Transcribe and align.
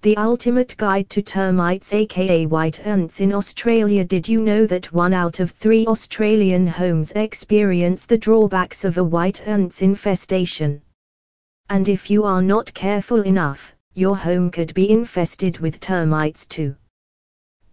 the 0.00 0.16
ultimate 0.16 0.76
guide 0.76 1.10
to 1.10 1.20
termites 1.20 1.92
aka 1.92 2.46
white 2.46 2.78
ants 2.86 3.20
in 3.20 3.32
Australia. 3.32 4.04
Did 4.04 4.28
you 4.28 4.40
know 4.40 4.64
that 4.64 4.92
one 4.92 5.12
out 5.12 5.40
of 5.40 5.50
three 5.50 5.86
Australian 5.86 6.68
homes 6.68 7.10
experience 7.16 8.06
the 8.06 8.16
drawbacks 8.16 8.84
of 8.84 8.96
a 8.96 9.02
white 9.02 9.40
ants 9.48 9.82
infestation? 9.82 10.80
And 11.68 11.88
if 11.88 12.10
you 12.10 12.22
are 12.22 12.40
not 12.40 12.72
careful 12.74 13.22
enough, 13.22 13.74
your 13.94 14.16
home 14.16 14.52
could 14.52 14.72
be 14.72 14.88
infested 14.88 15.58
with 15.58 15.80
termites 15.80 16.46
too. 16.46 16.76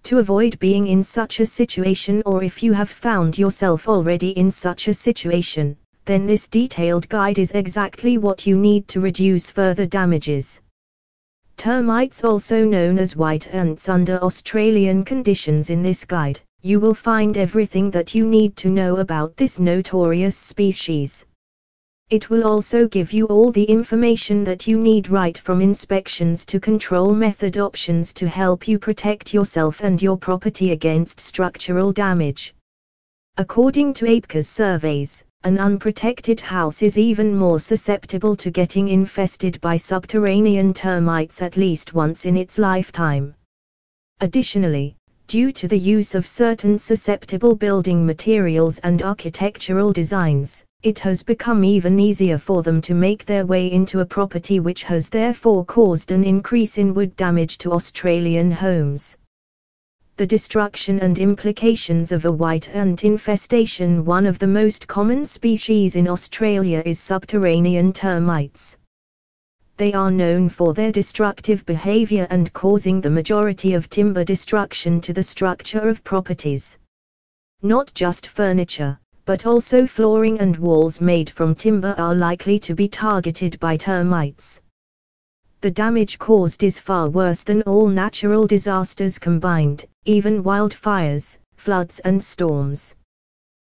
To 0.06 0.18
avoid 0.18 0.58
being 0.58 0.88
in 0.88 1.04
such 1.04 1.40
a 1.40 1.46
situation 1.46 2.24
or 2.26 2.42
if 2.42 2.64
you 2.64 2.74
have 2.74 2.90
found 2.90 3.38
yourself 3.38 3.88
already 3.88 4.32
in 4.32 4.50
such 4.50 4.88
a 4.88 4.96
situation, 4.96 5.78
then 6.06 6.26
this 6.26 6.48
detailed 6.48 7.08
guide 7.10 7.38
is 7.38 7.52
exactly 7.52 8.18
what 8.18 8.48
you 8.48 8.58
need 8.58 8.88
to 8.88 9.00
reduce 9.00 9.52
further 9.52 9.86
damages. 9.86 10.60
Termites 11.58 12.24
also 12.24 12.64
known 12.64 13.00
as 13.00 13.16
white 13.16 13.48
ants 13.54 13.90
under 13.90 14.22
Australian 14.22 15.04
conditions 15.04 15.70
in 15.70 15.82
this 15.82 16.06
guide, 16.06 16.40
you 16.62 16.80
will 16.80 16.94
find 16.94 17.38
everything 17.38 17.92
that 17.92 18.14
you 18.14 18.26
need 18.26 18.56
to 18.58 18.70
know 18.70 18.98
about 18.98 19.36
this 19.38 19.58
notorious 19.60 20.38
species. 20.38 21.26
It 22.12 22.30
will 22.30 22.46
also 22.46 22.88
give 22.88 23.12
you 23.12 23.26
all 23.26 23.52
the 23.52 23.64
information 23.64 24.44
that 24.44 24.68
you 24.68 24.78
need 24.78 25.10
right 25.10 25.36
from 25.36 25.60
inspections 25.60 26.46
to 26.46 26.60
control 26.60 27.16
method 27.16 27.58
options 27.58 28.14
to 28.14 28.28
help 28.28 28.68
you 28.68 28.78
protect 28.78 29.34
yourself 29.34 29.82
and 29.82 30.00
your 30.00 30.16
property 30.16 30.70
against 30.72 31.20
structural 31.20 31.92
damage. 31.92 32.54
According 33.38 33.96
to 33.96 34.06
APCA's 34.06 34.48
surveys, 34.48 35.25
an 35.46 35.60
unprotected 35.60 36.40
house 36.42 36.82
is 36.82 36.98
even 36.98 37.38
more 37.38 37.60
susceptible 37.60 38.36
to 38.36 38.50
getting 38.50 38.88
infested 38.88 39.62
by 39.62 39.78
subterranean 39.78 40.74
termites 40.74 41.40
at 41.40 41.56
least 41.56 41.94
once 41.94 42.26
in 42.26 42.36
its 42.36 42.58
lifetime. 42.58 43.32
Additionally, 44.22 44.96
due 45.28 45.52
to 45.52 45.68
the 45.68 45.78
use 45.78 46.16
of 46.16 46.26
certain 46.26 46.80
susceptible 46.80 47.54
building 47.54 48.04
materials 48.04 48.80
and 48.80 49.04
architectural 49.04 49.94
designs, 49.94 50.66
it 50.82 50.98
has 50.98 51.22
become 51.22 51.64
even 51.64 52.00
easier 52.00 52.40
for 52.40 52.64
them 52.64 52.82
to 52.82 52.96
make 52.96 53.24
their 53.24 53.46
way 53.46 53.72
into 53.72 54.00
a 54.00 54.06
property 54.06 54.60
which 54.60 54.82
has 54.82 55.10
therefore 55.10 55.64
caused 55.64 56.12
an 56.12 56.24
increase 56.24 56.80
in 56.80 56.92
wood 56.96 57.16
damage 57.16 57.60
to 57.60 57.72
Australian 57.72 58.50
homes 58.50 59.16
the 60.18 60.26
destruction 60.26 60.98
and 61.02 61.20
implications 61.20 62.14
of 62.14 62.24
a 62.24 62.32
white 62.32 62.70
ant 62.70 63.04
infestation. 63.04 64.06
One 64.06 64.26
of 64.26 64.40
the 64.40 64.48
most 64.48 64.88
common 64.88 65.26
species 65.26 65.98
in 65.98 66.08
Australia 66.08 66.82
is 66.86 67.00
subterranean 67.00 67.92
termites. 67.92 68.78
They 69.76 69.92
are 69.92 70.10
known 70.10 70.48
for 70.48 70.74
their 70.74 70.92
destructive 70.94 71.66
behavior 71.66 72.28
and 72.30 72.54
causing 72.54 73.02
the 73.02 73.10
majority 73.10 73.74
of 73.74 73.90
timber 73.90 74.24
destruction 74.24 75.02
to 75.02 75.12
the 75.12 75.24
structure 75.24 75.90
of 75.90 76.02
properties. 76.06 76.78
Not 77.62 77.94
just 77.94 78.28
furniture, 78.28 78.98
but 79.26 79.46
also 79.46 79.86
flooring 79.86 80.40
and 80.40 80.56
walls 80.56 81.02
made 81.02 81.30
from 81.30 81.56
timber 81.56 81.94
are 81.98 82.16
likely 82.16 82.58
to 82.60 82.74
be 82.74 82.88
targeted 82.88 83.60
by 83.60 83.76
termites 83.76 84.62
the 85.66 85.72
damage 85.72 86.20
caused 86.20 86.62
is 86.62 86.78
far 86.78 87.10
worse 87.10 87.42
than 87.42 87.64
all 87.64 87.88
natural 87.88 88.46
disasters 88.46 89.18
combined, 89.18 89.84
even 90.04 90.44
wildfires, 90.44 91.40
floods 91.56 92.00
and 92.02 92.24
storms. 92.24 92.94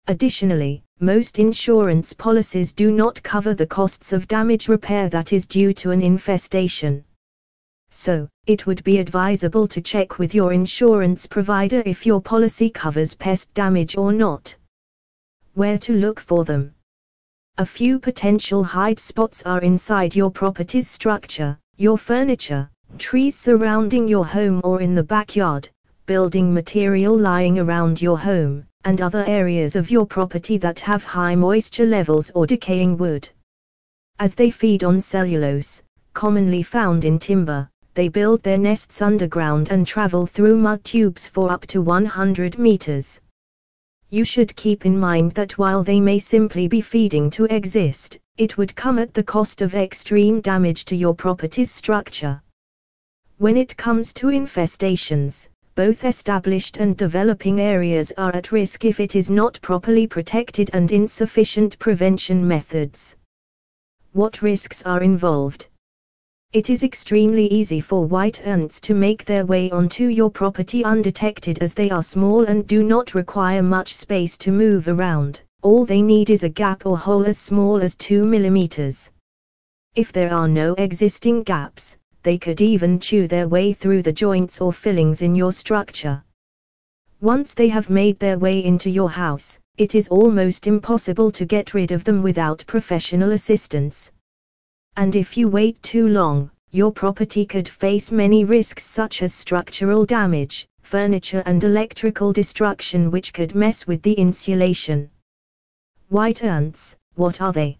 Additionally, 0.07 0.83
most 1.01 1.37
insurance 1.37 2.11
policies 2.11 2.73
do 2.73 2.91
not 2.91 3.21
cover 3.21 3.53
the 3.53 3.67
costs 3.67 4.11
of 4.11 4.27
damage 4.27 4.67
repair 4.67 5.07
that 5.07 5.33
is 5.33 5.45
due 5.45 5.71
to 5.71 5.91
an 5.91 6.01
infestation. 6.01 7.05
So, 7.91 8.27
it 8.47 8.65
would 8.65 8.83
be 8.83 8.97
advisable 8.97 9.67
to 9.67 9.79
check 9.79 10.17
with 10.17 10.33
your 10.33 10.51
insurance 10.51 11.27
provider 11.27 11.83
if 11.85 12.07
your 12.07 12.21
policy 12.21 12.71
covers 12.71 13.13
pest 13.13 13.53
damage 13.53 13.97
or 13.97 14.11
not. 14.11 14.55
Where 15.53 15.77
to 15.77 15.93
look 15.93 16.19
for 16.19 16.43
them? 16.43 16.73
A 17.59 17.67
few 17.67 17.99
potential 17.99 18.63
hide 18.63 18.97
spots 18.97 19.43
are 19.43 19.61
inside 19.61 20.15
your 20.15 20.31
property's 20.31 20.89
structure, 20.89 21.59
your 21.77 21.97
furniture, 21.97 22.69
trees 22.99 23.35
surrounding 23.35 24.07
your 24.07 24.25
home 24.25 24.61
or 24.63 24.79
in 24.81 24.93
the 24.93 25.03
backyard, 25.03 25.67
building 26.05 26.53
material 26.53 27.17
lying 27.17 27.57
around 27.57 27.99
your 27.99 28.17
home, 28.17 28.63
and 28.85 29.01
other 29.01 29.25
areas 29.25 29.75
of 29.75 29.89
your 29.89 30.05
property 30.05 30.57
that 30.57 30.79
have 30.79 31.03
high 31.03 31.35
moisture 31.35 31.85
levels 31.85 32.31
or 32.35 32.45
decaying 32.45 32.95
wood. 32.97 33.27
As 34.19 34.35
they 34.35 34.51
feed 34.51 34.83
on 34.83 35.01
cellulose, 35.01 35.81
commonly 36.13 36.61
found 36.61 37.05
in 37.05 37.17
timber, 37.17 37.67
they 37.95 38.07
build 38.07 38.43
their 38.43 38.57
nests 38.57 39.01
underground 39.01 39.69
and 39.69 39.87
travel 39.87 40.27
through 40.27 40.57
mud 40.57 40.83
tubes 40.83 41.27
for 41.27 41.51
up 41.51 41.65
to 41.67 41.81
100 41.81 42.59
meters. 42.59 43.19
You 44.09 44.23
should 44.25 44.55
keep 44.55 44.85
in 44.85 44.99
mind 44.99 45.31
that 45.31 45.57
while 45.57 45.83
they 45.83 45.99
may 45.99 46.19
simply 46.19 46.67
be 46.67 46.81
feeding 46.81 47.31
to 47.31 47.45
exist, 47.45 48.19
it 48.37 48.57
would 48.57 48.75
come 48.75 48.97
at 48.97 49.13
the 49.13 49.23
cost 49.23 49.61
of 49.61 49.75
extreme 49.75 50.41
damage 50.41 50.85
to 50.85 50.95
your 50.95 51.13
property's 51.13 51.69
structure. 51.69 52.41
When 53.37 53.55
it 53.55 53.77
comes 53.77 54.11
to 54.13 54.27
infestations, 54.27 55.49
both 55.75 56.03
established 56.03 56.77
and 56.77 56.97
developing 56.97 57.61
areas 57.61 58.11
are 58.17 58.35
at 58.35 58.51
risk 58.51 58.85
if 58.85 58.99
it 58.99 59.15
is 59.15 59.29
not 59.29 59.59
properly 59.61 60.07
protected 60.07 60.71
and 60.73 60.91
insufficient 60.91 61.77
prevention 61.77 62.47
methods. 62.47 63.15
What 64.13 64.41
risks 64.41 64.81
are 64.81 65.03
involved? 65.03 65.67
It 66.53 66.71
is 66.71 66.81
extremely 66.81 67.45
easy 67.47 67.81
for 67.81 68.03
white 68.03 68.41
ants 68.41 68.81
to 68.81 68.95
make 68.95 69.25
their 69.25 69.45
way 69.45 69.69
onto 69.69 70.07
your 70.07 70.31
property 70.31 70.83
undetected 70.83 71.59
as 71.59 71.75
they 71.75 71.91
are 71.91 72.01
small 72.01 72.45
and 72.45 72.65
do 72.65 72.81
not 72.81 73.13
require 73.13 73.61
much 73.61 73.93
space 73.93 74.39
to 74.39 74.51
move 74.51 74.87
around 74.87 75.41
all 75.63 75.85
they 75.85 76.01
need 76.01 76.29
is 76.29 76.43
a 76.43 76.49
gap 76.49 76.85
or 76.85 76.97
hole 76.97 77.25
as 77.25 77.37
small 77.37 77.81
as 77.81 77.95
2 77.95 78.23
mm. 78.23 79.09
If 79.95 80.11
there 80.11 80.33
are 80.33 80.47
no 80.47 80.73
existing 80.73 81.43
gaps, 81.43 81.97
they 82.21 82.37
could 82.37 82.61
even 82.61 82.99
chew 82.99 83.27
their 83.27 83.47
way 83.47 83.73
through 83.73 84.01
the 84.01 84.11
joints 84.11 84.59
or 84.59 84.73
fillings 84.73 85.21
in 85.21 85.35
your 85.35 85.53
structure. 85.53 86.23
Once 87.21 87.53
they 87.53 87.69
have 87.69 87.89
made 87.89 88.19
their 88.19 88.37
way 88.37 88.63
into 88.63 88.89
your 88.89 89.09
house, 89.09 89.59
it 89.77 89.95
is 89.95 90.09
almost 90.09 90.67
impossible 90.67 91.31
to 91.31 91.45
get 91.45 91.73
rid 91.73 91.91
of 91.93 92.03
them 92.03 92.21
without 92.21 92.63
professional 92.67 93.31
assistance. 93.31 94.11
And 94.97 95.15
if 95.15 95.37
you 95.37 95.47
wait 95.47 95.81
too 95.81 96.07
long, 96.07 96.51
your 96.71 96.91
property 96.91 97.45
could 97.45 97.69
face 97.69 98.11
many 98.11 98.43
risks 98.43 98.83
such 98.83 99.21
as 99.21 99.33
structural 99.33 100.05
damage, 100.05 100.67
furniture 100.81 101.43
and 101.45 101.63
electrical 101.63 102.33
destruction 102.33 103.09
which 103.09 103.31
could 103.31 103.55
mess 103.55 103.87
with 103.87 104.01
the 104.01 104.13
insulation. 104.13 105.09
White 106.13 106.43
ants, 106.43 106.95
what 107.15 107.41
are 107.41 107.51
they? 107.51 107.79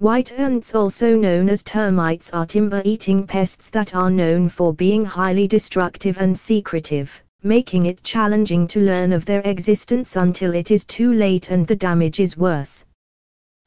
White 0.00 0.32
ants 0.32 0.74
also 0.74 1.14
known 1.14 1.48
as 1.48 1.62
termites 1.62 2.32
are 2.32 2.44
timber-eating 2.44 3.28
pests 3.28 3.70
that 3.70 3.94
are 3.94 4.10
known 4.10 4.48
for 4.48 4.74
being 4.74 5.04
highly 5.04 5.46
destructive 5.46 6.18
and 6.18 6.36
secretive, 6.36 7.22
making 7.44 7.86
it 7.86 8.02
challenging 8.02 8.66
to 8.66 8.80
learn 8.80 9.12
of 9.12 9.24
their 9.24 9.40
existence 9.42 10.16
until 10.16 10.52
it 10.52 10.72
is 10.72 10.84
too 10.84 11.12
late 11.12 11.48
and 11.52 11.64
the 11.64 11.76
damage 11.76 12.18
is 12.18 12.36
worse. 12.36 12.84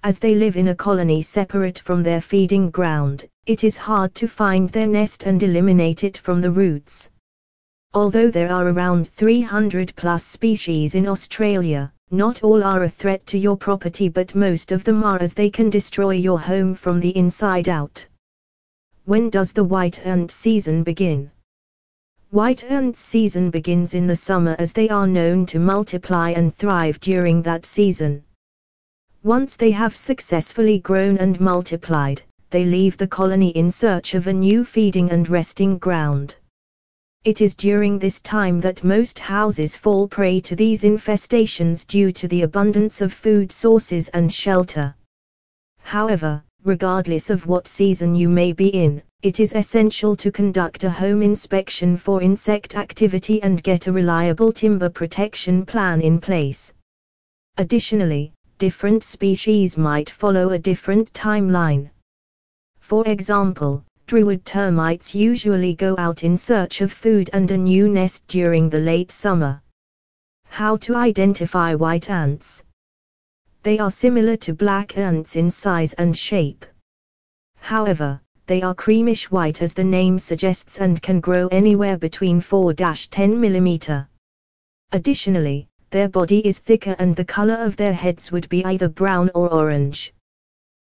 As 0.03 0.19
they 0.19 0.35
live 0.35 0.57
in 0.57 0.67
a 0.67 0.75
colony 0.75 1.21
separate 1.21 1.79
from 1.79 2.03
their 2.03 2.19
feeding 2.19 2.71
ground, 2.71 3.25
it 3.45 3.63
is 3.63 3.77
hard 3.77 4.13
to 4.15 4.27
find 4.27 4.67
their 4.67 4.87
nest 4.87 5.23
and 5.23 5.41
eliminate 5.41 6.03
it 6.03 6.17
from 6.17 6.41
the 6.41 6.51
roots. 6.51 7.09
Although 7.93 8.31
there 8.31 8.51
are 8.51 8.67
around 8.67 9.07
300 9.07 9.93
plus 9.95 10.25
species 10.25 10.93
in 10.93 11.07
Australia, 11.07 11.93
not 12.11 12.43
all 12.43 12.63
are 12.63 12.83
a 12.83 12.89
threat 12.89 13.25
to 13.25 13.37
your 13.37 13.55
property 13.55 14.09
but 14.09 14.35
most 14.35 14.71
of 14.71 14.83
them 14.83 15.03
are 15.03 15.19
as 15.21 15.33
they 15.33 15.49
can 15.49 15.69
destroy 15.69 16.11
your 16.11 16.39
home 16.39 16.75
from 16.75 16.99
the 16.99 17.15
inside 17.15 17.69
out. 17.69 18.05
When 19.05 19.29
does 19.29 19.53
the 19.53 19.63
white 19.63 20.05
ant 20.05 20.29
season 20.29 20.83
begin? 20.83 21.31
White 22.31 22.63
ant 22.65 22.95
season 22.95 23.49
begins 23.49 23.93
in 23.93 24.07
the 24.07 24.15
summer 24.15 24.55
as 24.59 24.73
they 24.73 24.89
are 24.89 25.07
known 25.07 25.45
to 25.47 25.59
multiply 25.59 26.29
and 26.31 26.53
thrive 26.53 26.99
during 26.99 27.41
that 27.41 27.65
season. 27.65 28.23
Once 29.23 29.55
they 29.55 29.71
have 29.71 29.95
successfully 29.95 30.79
grown 30.79 31.17
and 31.17 31.39
multiplied, 31.39 32.21
they 32.49 32.65
leave 32.65 32.97
the 32.97 33.07
colony 33.07 33.49
in 33.49 33.71
search 33.71 34.13
of 34.13 34.27
a 34.27 34.33
new 34.33 34.65
feeding 34.65 35.09
and 35.11 35.29
resting 35.29 35.77
ground. 35.77 36.35
It 37.23 37.39
is 37.39 37.53
during 37.53 37.99
this 37.99 38.19
time 38.19 38.59
that 38.61 38.83
most 38.83 39.19
houses 39.19 39.77
fall 39.77 40.07
prey 40.07 40.39
to 40.39 40.55
these 40.55 40.81
infestations 40.81 41.85
due 41.85 42.11
to 42.13 42.27
the 42.27 42.41
abundance 42.41 42.99
of 42.99 43.13
food 43.13 43.51
sources 43.51 44.09
and 44.09 44.33
shelter. 44.33 44.95
However, 45.81 46.43
regardless 46.63 47.29
of 47.29 47.45
what 47.45 47.67
season 47.67 48.15
you 48.15 48.27
may 48.27 48.53
be 48.53 48.69
in, 48.69 49.03
it 49.21 49.39
is 49.39 49.53
essential 49.53 50.15
to 50.15 50.31
conduct 50.31 50.83
a 50.83 50.89
home 50.89 51.21
inspection 51.21 51.95
for 51.95 52.23
insect 52.23 52.75
activity 52.75 53.39
and 53.43 53.61
get 53.61 53.85
a 53.85 53.91
reliable 53.91 54.51
timber 54.51 54.89
protection 54.89 55.63
plan 55.63 56.01
in 56.01 56.19
place. 56.19 56.73
Additionally, 57.57 58.33
different 58.57 59.03
species 59.03 59.77
might 59.77 60.09
follow 60.09 60.49
a 60.49 60.57
different 60.57 61.13
timeline. 61.13 61.91
For 62.79 63.07
example, 63.07 63.85
Druid 64.07 64.45
termites 64.45 65.15
usually 65.15 65.73
go 65.73 65.95
out 65.97 66.23
in 66.23 66.35
search 66.35 66.81
of 66.81 66.91
food 66.91 67.29
and 67.33 67.49
a 67.51 67.57
new 67.57 67.87
nest 67.87 68.27
during 68.27 68.69
the 68.69 68.79
late 68.79 69.11
summer. 69.11 69.61
How 70.45 70.77
to 70.77 70.95
identify 70.95 71.75
white 71.75 72.09
ants? 72.09 72.63
They 73.63 73.79
are 73.79 73.91
similar 73.91 74.35
to 74.37 74.53
black 74.53 74.97
ants 74.97 75.35
in 75.35 75.49
size 75.49 75.93
and 75.93 76.17
shape. 76.17 76.65
However, 77.57 78.21
they 78.47 78.61
are 78.61 78.75
creamish 78.75 79.31
white 79.31 79.61
as 79.61 79.73
the 79.73 79.83
name 79.83 80.19
suggests 80.19 80.79
and 80.79 81.01
can 81.01 81.19
grow 81.19 81.47
anywhere 81.47 81.97
between 81.97 82.41
4-10 82.41 83.05
mm. 83.35 84.07
Additionally, 84.91 85.69
their 85.91 86.09
body 86.09 86.45
is 86.45 86.59
thicker 86.59 86.95
and 86.99 87.15
the 87.15 87.23
color 87.23 87.55
of 87.55 87.77
their 87.77 87.93
heads 87.93 88.31
would 88.31 88.49
be 88.49 88.65
either 88.65 88.89
brown 88.89 89.29
or 89.35 89.47
orange. 89.53 90.13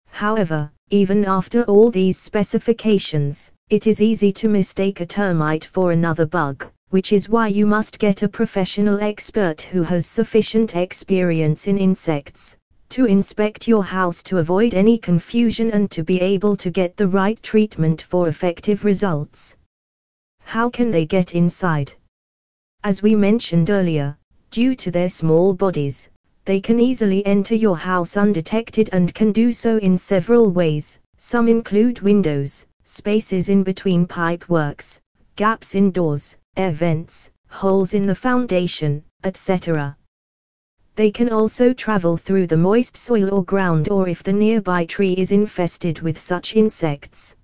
However, 0.07 0.71
even 0.93 1.25
after 1.25 1.63
all 1.63 1.89
these 1.89 2.19
specifications, 2.19 3.51
it 3.71 3.87
is 3.87 3.99
easy 3.99 4.31
to 4.31 4.47
mistake 4.47 4.99
a 5.01 5.05
termite 5.07 5.65
for 5.65 5.91
another 5.91 6.27
bug, 6.27 6.67
which 6.91 7.11
is 7.11 7.27
why 7.27 7.47
you 7.47 7.65
must 7.65 7.97
get 7.97 8.21
a 8.21 8.29
professional 8.29 9.01
expert 9.01 9.63
who 9.63 9.81
has 9.81 10.05
sufficient 10.05 10.75
experience 10.75 11.65
in 11.65 11.79
insects, 11.79 12.55
to 12.89 13.05
inspect 13.05 13.67
your 13.67 13.83
house 13.83 14.21
to 14.21 14.37
avoid 14.37 14.75
any 14.75 14.99
confusion 14.99 15.71
and 15.71 15.89
to 15.89 16.03
be 16.03 16.21
able 16.21 16.55
to 16.55 16.69
get 16.69 16.95
the 16.95 17.07
right 17.07 17.41
treatment 17.41 18.03
for 18.03 18.27
effective 18.27 18.85
results. 18.85 19.55
How 20.43 20.69
can 20.69 20.91
they 20.91 21.07
get 21.07 21.33
inside? 21.33 21.91
As 22.83 23.01
we 23.01 23.15
mentioned 23.15 23.71
earlier, 23.71 24.15
due 24.51 24.75
to 24.75 24.91
their 24.91 25.09
small 25.09 25.55
bodies, 25.55 26.11
they 26.45 26.59
can 26.59 26.79
easily 26.79 27.25
enter 27.25 27.55
your 27.55 27.77
house 27.77 28.17
undetected 28.17 28.89
and 28.91 29.13
can 29.13 29.31
do 29.31 29.51
so 29.53 29.77
in 29.77 29.97
several 29.97 30.51
ways. 30.51 30.99
Some 31.17 31.47
include 31.47 32.01
windows, 32.01 32.65
spaces 32.83 33.49
in 33.49 33.63
between 33.63 34.05
pipe 34.05 34.49
works, 34.49 34.99
gaps 35.35 35.73
in 35.73 35.91
doors, 35.91 36.37
air 36.57 36.71
vents, 36.71 37.31
holes 37.49 37.93
in 37.93 38.05
the 38.05 38.15
foundation, 38.15 39.03
etc. 39.23 39.95
They 40.95 41.11
can 41.11 41.29
also 41.31 41.73
travel 41.73 42.17
through 42.17 42.47
the 42.47 42.57
moist 42.57 42.95
soil 42.95 43.33
or 43.33 43.43
ground 43.43 43.89
or 43.89 44.07
if 44.07 44.21
the 44.21 44.33
nearby 44.33 44.85
tree 44.85 45.13
is 45.13 45.31
infested 45.31 46.01
with 46.01 46.19
such 46.19 46.55
insects. 46.55 47.35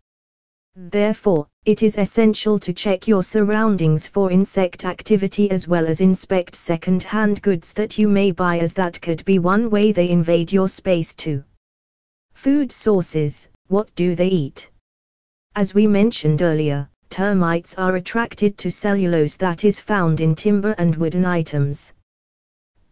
Therefore, 0.76 1.48
it 1.70 1.84
is 1.84 2.00
essential 2.00 2.58
to 2.58 2.74
check 2.74 3.08
your 3.08 3.22
surroundings 3.22 4.08
for 4.08 4.32
insect 4.32 4.86
activity 4.86 5.52
as 5.52 5.68
well 5.68 5.86
as 5.86 6.02
inspect 6.02 6.56
second-hand 6.56 7.40
goods 7.44 7.74
that 7.74 7.96
you 7.96 8.08
may 8.08 8.32
buy 8.32 8.58
as 8.58 8.74
that 8.74 9.00
could 9.02 9.24
be 9.24 9.38
one 9.38 9.70
way 9.70 9.92
they 9.92 10.10
invade 10.10 10.52
your 10.52 10.68
space 10.68 11.14
too. 11.14 11.44
Food 12.34 12.72
sources, 12.72 13.50
what 13.68 13.94
do 13.94 14.16
they 14.16 14.30
eat? 14.30 14.72
As 15.56 15.76
we 15.76 15.86
mentioned 15.86 16.42
earlier, 16.42 16.90
termites 17.12 17.76
are 17.76 17.98
attracted 17.98 18.58
to 18.58 18.72
cellulose 18.72 19.36
that 19.36 19.64
is 19.64 19.80
found 19.80 20.22
in 20.22 20.34
timber 20.34 20.74
and 20.80 20.96
wooden 20.96 21.24
items. 21.24 21.94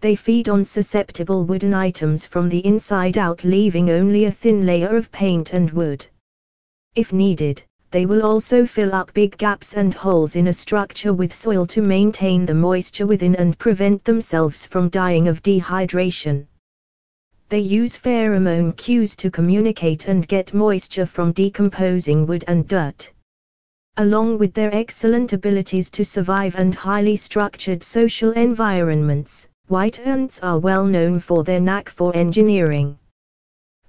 They 0.01 0.15
feed 0.15 0.49
on 0.49 0.63
susceptible 0.63 1.45
wooden 1.45 1.73
items 1.73 2.27
from 2.27 2.47
the 2.47 2.63
inside 2.63 3.17
out 3.17 3.43
leaving 3.43 3.89
only 3.89 4.25
a 4.25 4.31
thin 4.31 4.67
layer 4.67 4.95
of 4.95 5.11
paint 5.11 5.53
and 5.53 5.71
wood. 5.71 6.05
If 6.93 7.11
needed, 7.11 7.63
they 7.91 8.05
will 8.05 8.23
also 8.23 8.65
fill 8.65 8.93
up 8.93 9.13
big 9.13 9.37
gaps 9.37 9.73
and 9.73 9.93
holes 9.93 10.35
in 10.35 10.47
a 10.47 10.53
structure 10.53 11.13
with 11.13 11.33
soil 11.33 11.65
to 11.65 11.81
maintain 11.81 12.45
the 12.45 12.53
moisture 12.53 13.07
within 13.07 13.35
and 13.35 13.57
prevent 13.57 14.03
themselves 14.03 14.65
from 14.65 14.89
dying 14.89 15.27
of 15.27 15.41
dehydration. 15.41 16.45
They 17.49 17.59
use 17.59 17.95
pheromone 17.95 18.75
cues 18.75 19.15
to 19.15 19.31
communicate 19.31 20.09
and 20.09 20.27
get 20.27 20.53
moisture 20.53 21.05
from 21.05 21.31
decomposing 21.31 22.27
wood 22.27 22.43
and 22.47 22.67
dirt. 22.67 23.13
Along 23.95 24.37
with 24.37 24.53
their 24.53 24.73
excellent 24.75 25.31
abilities 25.31 25.89
to 25.91 26.03
survive 26.03 26.55
and 26.55 26.75
highly 26.75 27.15
structured 27.15 27.81
social 27.81 28.31
environments, 28.31 29.47
white 29.69 29.99
ants 29.99 30.39
are 30.43 30.59
well 30.59 30.85
known 30.85 31.19
for 31.19 31.43
their 31.43 31.61
knack 31.61 31.89
for 31.89 32.15
engineering. 32.15 32.99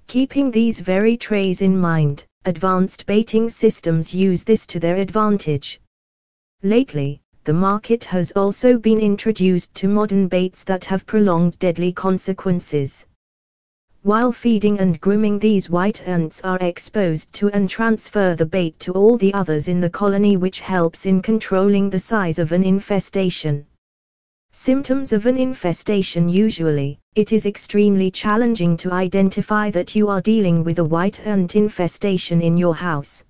Keeping 0.07 0.49
these 0.51 0.79
very 0.79 1.15
traits 1.15 1.61
in 1.61 1.77
mind, 1.77 2.25
advanced 2.45 3.05
baiting 3.05 3.49
systems 3.49 4.13
use 4.13 4.43
this 4.43 4.65
to 4.65 4.79
their 4.79 4.95
advantage. 4.95 5.79
Lately, 6.63 7.21
the 7.43 7.53
market 7.53 8.03
has 8.03 8.31
also 8.31 8.77
been 8.77 8.99
introduced 8.99 9.73
to 9.75 9.87
modern 9.87 10.27
baits 10.27 10.63
that 10.63 10.85
have 10.85 11.05
prolonged 11.05 11.59
deadly 11.59 11.91
consequences. 11.91 13.05
While 14.03 14.31
feeding 14.31 14.79
and 14.79 14.99
grooming 15.01 15.39
these 15.39 15.69
white 15.69 16.07
ants 16.07 16.39
are 16.41 16.57
exposed 16.61 17.33
to 17.33 17.49
and 17.49 17.69
transfer 17.69 18.35
the 18.35 18.45
bait 18.45 18.79
to 18.79 18.93
all 18.93 19.17
the 19.17 19.33
others 19.33 19.67
in 19.67 19.81
the 19.81 19.89
colony 19.89 20.37
which 20.37 20.61
helps 20.61 21.05
in 21.05 21.21
controlling 21.21 21.89
the 21.89 21.99
size 21.99 22.39
of 22.39 22.51
an 22.51 22.63
infestation. 22.63 23.65
Symptoms 24.51 25.13
of 25.13 25.27
an 25.27 25.37
infestation 25.37 26.27
Usually, 26.27 26.99
it 27.15 27.31
is 27.31 27.45
extremely 27.45 28.09
challenging 28.09 28.75
to 28.77 28.91
identify 28.91 29.69
that 29.69 29.95
you 29.95 30.09
are 30.09 30.21
dealing 30.21 30.63
with 30.63 30.79
a 30.79 30.83
white 30.83 31.19
ant 31.25 31.55
infestation 31.55 32.41
in 32.41 32.57
your 32.57 32.73
house. 32.73 33.23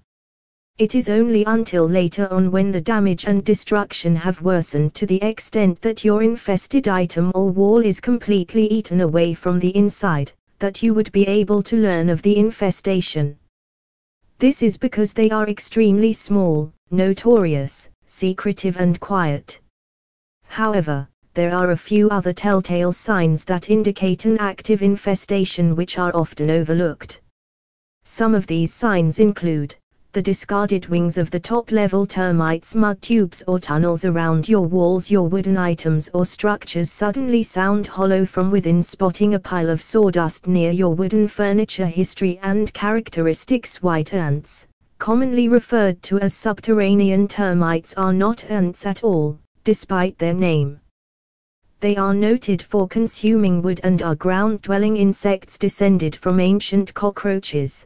It 0.78 0.96
is 0.96 1.10
only 1.10 1.44
until 1.44 1.86
later 1.86 2.32
on 2.32 2.52
when 2.52 2.72
the 2.72 2.80
damage 2.80 3.26
and 3.26 3.44
destruction 3.44 4.16
have 4.16 4.42
worsened 4.42 4.94
to 4.96 5.06
the 5.06 5.22
extent 5.22 5.82
that 5.82 6.06
your 6.06 6.24
infested 6.24 6.88
item 6.88 7.34
or 7.36 7.50
wall 7.50 7.84
is 7.86 8.00
completely 8.00 8.66
eaten 8.68 9.02
away 9.02 9.34
from 9.34 9.60
the 9.60 9.76
inside, 9.76 10.32
that 10.60 10.82
you 10.82 10.94
would 10.94 11.12
be 11.12 11.28
able 11.28 11.62
to 11.64 11.76
learn 11.76 12.10
of 12.10 12.22
the 12.22 12.38
infestation. 12.38 13.38
This 14.38 14.64
is 14.64 14.78
because 14.78 15.12
they 15.12 15.30
are 15.32 15.50
extremely 15.50 16.14
small, 16.14 16.72
notorious, 16.92 17.90
secretive 18.06 18.78
and 18.78 18.98
quiet. 19.02 19.60
However, 20.50 21.08
there 21.36 21.56
are 21.56 21.72
a 21.72 21.78
few 21.78 22.10
other 22.10 22.34
telltale 22.34 22.92
signs 22.92 23.46
that 23.46 23.70
indicate 23.70 24.26
an 24.26 24.38
active 24.40 24.82
infestation 24.82 25.76
which 25.76 25.98
are 25.98 26.12
often 26.14 26.50
overlooked. 26.50 27.22
Some 28.04 28.36
of 28.36 28.48
these 28.48 28.74
signs 28.74 29.20
include 29.20 29.76
the 30.12 30.22
discarded 30.24 30.88
wings 30.88 31.20
of 31.20 31.30
the 31.30 31.40
top 31.40 31.72
level 31.72 32.06
termites, 32.06 32.74
mud 32.74 33.00
tubes 33.00 33.44
or 33.48 33.60
tunnels 33.60 34.06
around 34.06 34.50
your 34.50 34.66
walls, 34.66 35.12
your 35.12 35.28
wooden 35.28 35.56
items 35.56 36.10
or 36.16 36.26
structures 36.26 36.92
suddenly 36.92 37.44
sound 37.44 37.86
hollow 37.86 38.26
from 38.26 38.50
within, 38.50 38.82
spotting 38.82 39.36
a 39.36 39.40
pile 39.40 39.70
of 39.70 39.84
sawdust 39.84 40.48
near 40.48 40.72
your 40.72 40.96
wooden 40.96 41.28
furniture. 41.28 41.86
History 41.86 42.40
and 42.42 42.74
characteristics 42.74 43.84
White 43.84 44.16
ants, 44.16 44.68
commonly 44.98 45.48
referred 45.48 46.02
to 46.04 46.20
as 46.20 46.34
subterranean 46.34 47.28
termites, 47.28 47.94
are 47.94 48.12
not 48.12 48.44
ants 48.50 48.86
at 48.88 49.04
all 49.04 49.38
despite 49.70 50.18
their 50.18 50.34
name. 50.34 50.80
They 51.80 51.96
are 51.96 52.16
noted 52.16 52.60
for 52.60 52.88
consuming 52.88 53.62
wood 53.62 53.80
and 53.84 54.02
are 54.02 54.16
ground-dwelling 54.16 54.98
insects 54.98 55.60
descended 55.60 56.16
from 56.16 56.40
ancient 56.40 56.92
cockroaches. 56.96 57.86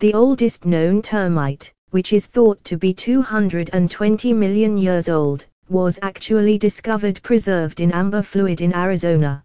The 0.00 0.12
oldest 0.12 0.64
known 0.64 1.00
termite, 1.00 1.72
which 1.90 2.12
is 2.12 2.26
thought 2.26 2.64
to 2.64 2.76
be 2.76 2.92
220 2.92 4.32
million 4.32 4.76
years 4.76 5.08
old, 5.08 5.46
was 5.68 6.00
actually 6.02 6.58
discovered 6.58 7.22
preserved 7.22 7.78
in 7.78 7.92
amber 7.92 8.20
fluid 8.20 8.60
in 8.60 8.74
Arizona. 8.74 9.44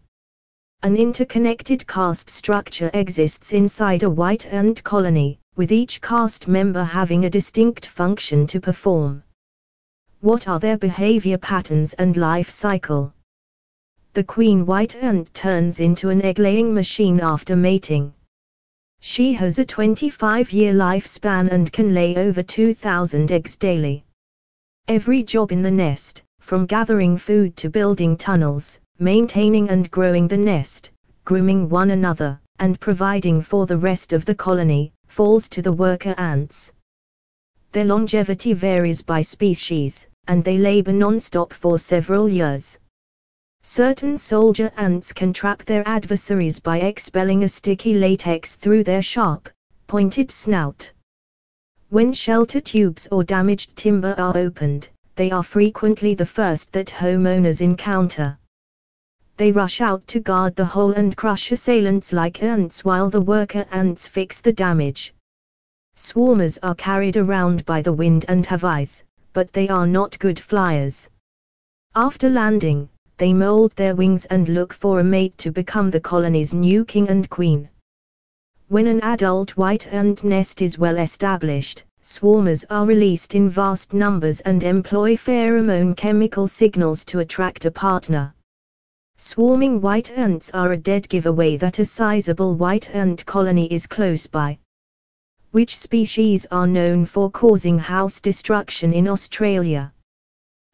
An 0.81 0.95
interconnected 0.95 1.85
caste 1.85 2.31
structure 2.31 2.89
exists 2.95 3.53
inside 3.53 4.01
a 4.01 4.09
white 4.09 4.47
ant 4.47 4.83
colony, 4.83 5.39
with 5.55 5.71
each 5.71 6.01
caste 6.01 6.47
member 6.47 6.83
having 6.83 7.25
a 7.25 7.29
distinct 7.29 7.85
function 7.85 8.47
to 8.47 8.59
perform. 8.59 9.21
What 10.21 10.47
are 10.47 10.59
their 10.59 10.77
behavior 10.77 11.37
patterns 11.37 11.93
and 11.93 12.17
life 12.17 12.49
cycle? 12.49 13.13
The 14.13 14.23
queen 14.23 14.65
white 14.65 14.95
ant 14.95 15.31
turns 15.35 15.79
into 15.79 16.09
an 16.09 16.23
egg-laying 16.23 16.73
machine 16.73 17.19
after 17.21 17.55
mating. 17.55 18.15
She 18.99 19.33
has 19.33 19.59
a 19.59 19.65
25-year 19.65 20.73
lifespan 20.73 21.49
and 21.51 21.71
can 21.71 21.93
lay 21.93 22.15
over 22.15 22.41
2,000 22.41 23.31
eggs 23.31 23.55
daily. 23.57 24.05
Every 24.87 25.21
job 25.21 25.51
in 25.51 25.61
the 25.61 25.69
nest, 25.69 26.23
from 26.39 26.65
gathering 26.65 27.15
food 27.15 27.55
to 27.57 27.69
building 27.69 28.17
tunnels, 28.17 28.79
maintaining 28.97 29.69
and 29.69 29.91
growing 29.91 30.27
the 30.27 30.37
nest, 30.37 30.89
grooming 31.25 31.69
one 31.69 31.91
another, 31.91 32.41
and 32.57 32.79
providing 32.79 33.39
for 33.39 33.67
the 33.67 33.77
rest 33.77 34.13
of 34.13 34.25
the 34.25 34.33
colony, 34.33 34.93
falls 35.05 35.47
to 35.49 35.61
the 35.61 35.71
worker 35.71 36.15
ants. 36.17 36.73
Their 37.71 37.85
longevity 37.85 38.53
varies 38.53 39.01
by 39.01 39.21
species, 39.21 40.07
and 40.27 40.43
they 40.43 40.57
labor 40.57 40.93
non-stop 40.93 41.53
for 41.53 41.77
several 41.77 42.29
years. 42.29 42.77
Certain 43.61 44.15
soldier 44.15 44.71
ants 44.77 45.11
can 45.11 45.33
trap 45.33 45.65
their 45.65 45.87
adversaries 45.87 46.59
by 46.59 46.79
expelling 46.79 47.43
a 47.43 47.49
sticky 47.49 47.93
latex 47.93 48.55
through 48.55 48.83
their 48.83 49.01
sharp, 49.01 49.49
pointed 49.87 50.31
snout. 50.31 50.91
When 51.89 52.13
shelter 52.13 52.61
tubes 52.61 53.07
or 53.11 53.23
damaged 53.23 53.75
timber 53.75 54.15
are 54.17 54.37
opened, 54.37 54.89
they 55.15 55.31
are 55.31 55.43
frequently 55.43 56.13
the 56.13 56.25
first 56.25 56.71
that 56.71 56.87
homeowners 56.87 57.61
encounter. 57.61 58.37
They 59.37 59.51
rush 59.51 59.81
out 59.81 60.07
to 60.07 60.19
guard 60.19 60.55
the 60.55 60.65
hole 60.65 60.93
and 60.93 61.15
crush 61.15 61.51
assailants 61.51 62.11
like 62.11 62.41
ants 62.41 62.83
while 62.83 63.09
the 63.09 63.21
worker 63.21 63.65
ants 63.71 64.07
fix 64.07 64.41
the 64.41 64.53
damage. 64.53 65.13
Swarmers 65.99 66.59
are 66.61 66.75
carried 66.75 67.17
around 67.17 67.65
by 67.65 67.81
the 67.81 67.91
wind 67.91 68.23
and 68.27 68.45
have 68.45 68.63
eyes, 68.63 69.03
but 69.33 69.51
they 69.51 69.67
are 69.67 69.87
not 69.87 70.19
good 70.19 70.39
flyers. 70.39 71.09
After 71.95 72.29
landing, 72.29 72.89
they 73.17 73.33
mold 73.33 73.71
their 73.71 73.95
wings 73.95 74.25
and 74.25 74.47
look 74.47 74.73
for 74.73 74.99
a 74.99 75.03
mate 75.03 75.35
to 75.39 75.51
become 75.51 75.89
the 75.89 75.99
colony's 75.99 76.53
new 76.53 76.85
king 76.85 77.09
and 77.09 77.27
queen. 77.31 77.67
When 78.67 78.85
an 78.85 79.01
adult 79.01 79.57
white 79.57 79.91
ant 79.91 80.23
nest 80.23 80.61
is 80.61 80.77
well 80.77 80.99
established, 80.99 81.83
swarmers 82.03 82.63
are 82.69 82.85
released 82.85 83.33
in 83.33 83.49
vast 83.49 83.91
numbers 83.91 84.39
and 84.41 84.61
employ 84.61 85.15
pheromone 85.15 85.97
chemical 85.97 86.47
signals 86.47 87.03
to 87.05 87.21
attract 87.21 87.65
a 87.65 87.71
partner. 87.71 88.35
Swarming 89.17 89.81
white 89.81 90.11
ants 90.11 90.51
are 90.51 90.73
a 90.73 90.77
dead 90.77 91.09
giveaway 91.09 91.57
that 91.57 91.79
a 91.79 91.85
sizable 91.85 92.53
white 92.53 92.87
ant 92.93 93.25
colony 93.25 93.65
is 93.73 93.87
close 93.87 94.27
by. 94.27 94.59
Which 95.51 95.77
species 95.77 96.45
are 96.51 96.67
known 96.67 97.05
for 97.05 97.31
causing 97.31 97.79
house 97.79 98.19
destruction 98.19 98.91
in 98.91 99.07
Australia? 99.07 99.93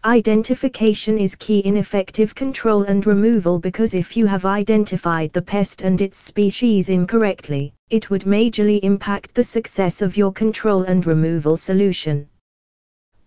Identification 0.03 1.19
is 1.19 1.35
key 1.35 1.59
in 1.59 1.77
effective 1.77 2.33
control 2.33 2.81
and 2.81 3.05
removal 3.05 3.59
because 3.59 3.93
if 3.93 4.17
you 4.17 4.25
have 4.25 4.45
identified 4.45 5.31
the 5.31 5.43
pest 5.43 5.83
and 5.83 6.01
its 6.01 6.17
species 6.17 6.89
incorrectly, 6.89 7.71
it 7.91 8.09
would 8.09 8.23
majorly 8.23 8.79
impact 8.81 9.35
the 9.35 9.43
success 9.43 10.01
of 10.01 10.17
your 10.17 10.33
control 10.33 10.81
and 10.81 11.05
removal 11.05 11.55
solution. 11.55 12.27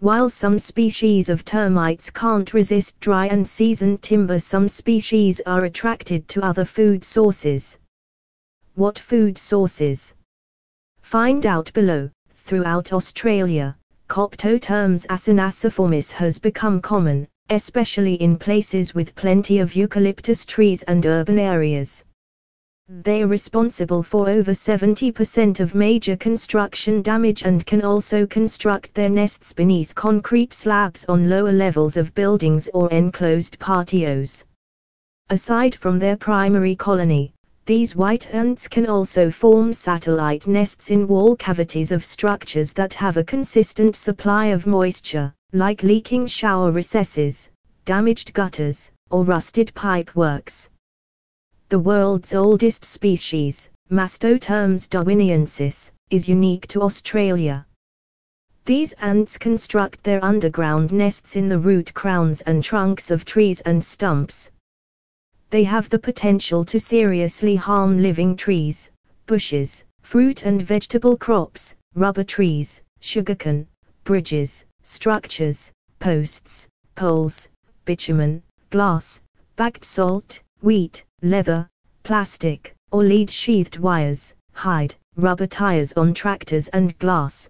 While 0.01 0.29
some 0.29 0.59
species 0.59 1.29
of 1.29 1.45
termites 1.45 2.11
can't 2.11 2.53
resist 2.55 2.99
dry 2.99 3.29
and 3.29 3.47
seasoned 3.47 4.03
timber, 4.03 4.41
some 4.41 4.67
species 4.67 5.41
are 5.47 5.65
attracted 5.65 6.27
to 6.27 6.45
other 6.45 6.65
food 6.65 7.05
sources. 7.05 7.79
What 8.75 8.99
food 8.99 9.39
sources? 9.39 10.13
Find 11.07 11.47
out 11.47 11.73
below. 11.73 12.11
Throughout 12.35 12.93
Australia, 12.93 13.77
Coptotermes 14.09 15.07
acinaciformis 15.07 16.11
has 16.11 16.41
become 16.41 16.81
common, 16.81 17.29
especially 17.49 18.15
in 18.15 18.37
places 18.37 18.93
with 18.93 19.15
plenty 19.15 19.61
of 19.61 19.77
eucalyptus 19.77 20.45
trees 20.45 20.83
and 20.83 21.07
urban 21.07 21.39
areas. 21.39 22.03
They 22.89 23.23
are 23.23 23.29
responsible 23.29 24.03
for 24.03 24.29
over 24.29 24.51
70% 24.51 25.61
of 25.61 25.77
major 25.77 26.17
construction 26.17 27.03
damage 27.03 27.45
and 27.45 27.65
can 27.65 27.83
also 27.83 28.27
construct 28.27 28.93
their 28.93 29.09
nests 29.09 29.53
beneath 29.53 29.95
concrete 29.95 30.53
slabs 30.53 31.05
on 31.05 31.31
lower 31.31 31.53
levels 31.53 31.97
of 31.97 32.17
buildings 32.17 32.69
or 32.75 32.91
enclosed 32.91 33.61
patios. 33.61 34.45
Aside 35.31 35.77
from 35.77 36.01
their 36.01 36.17
primary 36.17 36.75
colony, 36.75 37.33
these 37.67 37.97
white 37.97 38.33
ants 38.33 38.69
can 38.69 38.87
also 38.87 39.29
form 39.29 39.73
satellite 39.73 40.47
nests 40.47 40.91
in 40.91 41.09
wall 41.09 41.35
cavities 41.35 41.91
of 41.91 42.05
structures 42.05 42.73
that 42.73 42.95
have 42.95 43.17
a 43.17 43.25
consistent 43.25 43.97
supply 43.97 44.47
of 44.47 44.69
moisture, 44.69 45.35
like 45.53 45.83
leaking 45.83 46.29
shower 46.29 46.71
recesses, 46.71 47.51
damaged 47.85 48.33
gutters, 48.33 48.93
or 49.11 49.25
rusted 49.25 49.73
pipeworks. 49.75 50.69
The 51.69 51.81
world's 51.81 52.35
oldest 52.35 52.85
species, 52.85 53.69
Mastotermes 53.91 54.89
darwiniensis, 54.89 55.91
is 56.11 56.29
unique 56.29 56.69
to 56.69 56.83
Australia. 56.83 57.67
These 58.65 58.93
ants 58.95 59.39
construct 59.39 60.05
their 60.05 60.25
underground 60.25 60.93
nests 60.93 61.35
in 61.35 61.49
the 61.49 61.59
root 61.59 61.93
crowns 61.95 62.43
and 62.43 62.63
trunks 62.63 63.11
of 63.11 63.25
trees 63.25 63.61
and 63.63 63.85
stumps, 63.85 64.53
they 65.51 65.65
have 65.65 65.89
the 65.89 65.99
potential 65.99 66.65
to 66.65 66.81
seriously 66.81 67.55
harm 67.57 68.03
living 68.03 68.37
trees, 68.37 68.91
bushes, 69.27 69.85
fruit 70.03 70.45
and 70.45 70.61
vegetable 70.63 71.17
crops, 71.17 71.75
rubber 71.95 72.25
trees, 72.25 72.83
sugarcane, 73.01 73.67
bridges, 74.05 74.65
structures, 74.83 75.73
posts, 75.99 76.69
poles, 76.95 77.49
bitumen, 77.85 78.43
glass, 78.71 79.21
bagged 79.57 79.85
salt, 79.85 80.43
wheat, 80.63 81.05
leather, 81.23 81.69
plastic, 82.03 82.75
or 82.91 83.03
lead 83.03 83.31
sheathed 83.31 83.79
wires, 83.79 84.35
hide, 84.53 84.95
rubber 85.17 85.47
tires 85.47 85.93
on 85.95 86.13
tractors 86.15 86.69
and 86.69 86.99
glass, 86.99 87.49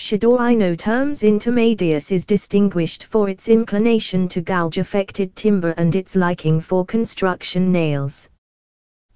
Schedorhinotermes 0.00 1.22
intermedius 1.22 2.10
is 2.10 2.24
distinguished 2.24 3.04
for 3.04 3.28
its 3.28 3.48
inclination 3.48 4.28
to 4.28 4.40
gouge 4.40 4.78
affected 4.78 5.36
timber 5.36 5.74
and 5.76 5.94
its 5.94 6.16
liking 6.16 6.58
for 6.58 6.86
construction 6.86 7.70
nails. 7.70 8.26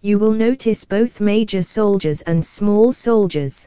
You 0.02 0.18
will 0.18 0.32
notice 0.32 0.84
both 0.84 1.22
major 1.22 1.62
soldiers 1.62 2.20
and 2.20 2.44
small 2.44 2.92
soldiers. 2.92 3.66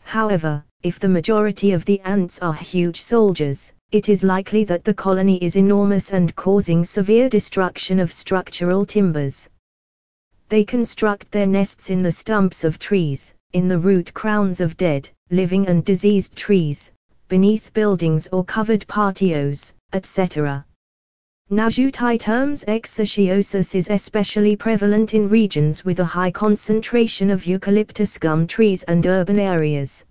However, 0.00 0.64
if 0.82 0.98
the 0.98 1.06
majority 1.10 1.72
of 1.72 1.84
the 1.84 2.00
ants 2.00 2.38
are 2.38 2.54
huge 2.54 3.02
soldiers, 3.02 3.74
it 3.90 4.08
is 4.08 4.22
likely 4.22 4.64
that 4.64 4.84
the 4.84 4.94
colony 4.94 5.36
is 5.44 5.56
enormous 5.56 6.10
and 6.10 6.34
causing 6.34 6.82
severe 6.82 7.28
destruction 7.28 8.00
of 8.00 8.10
structural 8.10 8.86
timbers. 8.86 9.50
They 10.48 10.64
construct 10.64 11.30
their 11.30 11.46
nests 11.46 11.90
in 11.90 12.00
the 12.00 12.10
stumps 12.10 12.64
of 12.64 12.78
trees, 12.78 13.34
in 13.52 13.68
the 13.68 13.78
root 13.78 14.14
crowns 14.14 14.60
of 14.60 14.76
dead, 14.76 15.10
living 15.30 15.66
and 15.68 15.84
diseased 15.84 16.34
trees, 16.34 16.92
beneath 17.28 17.72
buildings 17.72 18.28
or 18.32 18.44
covered 18.44 18.86
patios, 18.88 19.72
etc. 19.92 20.64
Najutai 21.50 22.18
terms 22.18 22.64
exosiosis 22.66 23.74
is 23.74 23.90
especially 23.90 24.56
prevalent 24.56 25.12
in 25.12 25.28
regions 25.28 25.84
with 25.84 26.00
a 26.00 26.04
high 26.04 26.30
concentration 26.30 27.30
of 27.30 27.44
eucalyptus 27.44 28.16
gum 28.16 28.46
trees 28.46 28.82
and 28.84 29.06
urban 29.06 29.38
areas. 29.38 30.04